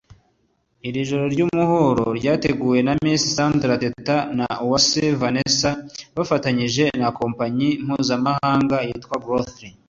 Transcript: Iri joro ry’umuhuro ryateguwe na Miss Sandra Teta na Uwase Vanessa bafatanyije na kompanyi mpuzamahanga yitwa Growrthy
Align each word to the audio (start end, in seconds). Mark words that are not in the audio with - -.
Iri 0.87 1.01
joro 1.09 1.25
ry’umuhuro 1.33 2.05
ryateguwe 2.19 2.79
na 2.85 2.93
Miss 3.03 3.23
Sandra 3.35 3.73
Teta 3.83 4.17
na 4.37 4.47
Uwase 4.65 5.05
Vanessa 5.21 5.69
bafatanyije 6.15 6.83
na 6.99 7.07
kompanyi 7.19 7.69
mpuzamahanga 7.85 8.77
yitwa 8.87 9.15
Growrthy 9.23 9.67